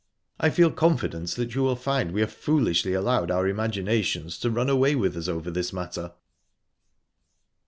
[0.39, 4.67] I feel confident that you will find we have foolishly allowed our imaginations to run
[4.67, 6.13] away with us over this matter."